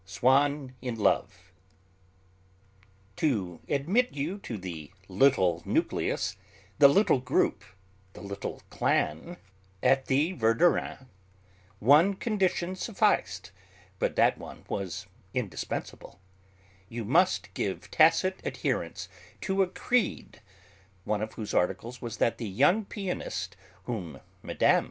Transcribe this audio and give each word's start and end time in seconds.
SWANN 0.03 0.73
IN 0.81 0.95
LOVE 0.95 1.51
To 3.17 3.59
admit 3.69 4.13
you 4.15 4.39
to 4.39 4.57
the 4.57 4.89
'little 5.07 5.61
nucleus,' 5.63 6.37
the 6.79 6.87
'little 6.87 7.19
group,' 7.19 7.63
the 8.13 8.21
'little 8.21 8.63
clan' 8.71 9.37
at 9.83 10.07
the 10.07 10.31
Verdurins', 10.31 11.05
one 11.77 12.15
condition 12.15 12.75
sufficed, 12.75 13.51
but 13.99 14.15
that 14.15 14.39
one 14.39 14.65
was 14.67 15.05
indispensable; 15.35 16.19
you 16.89 17.05
must 17.05 17.53
give 17.53 17.91
tacit 17.91 18.39
adherence 18.43 19.07
to 19.41 19.61
a 19.61 19.67
Creed 19.67 20.41
one 21.03 21.21
of 21.21 21.33
whose 21.33 21.53
articles 21.53 22.01
was 22.01 22.17
that 22.17 22.39
the 22.39 22.49
young 22.49 22.85
pianist, 22.85 23.55
whom 23.83 24.19
Mme. 24.41 24.79